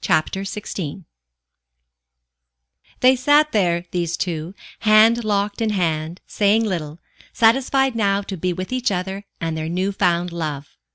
[0.00, 1.04] CHAPTER XVI
[3.00, 6.98] They sat there, these two, hand locked in hand, saying little,
[7.34, 10.78] satisfied now to be with each other and their new found love.